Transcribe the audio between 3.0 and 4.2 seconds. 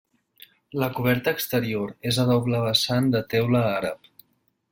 de teula àrab.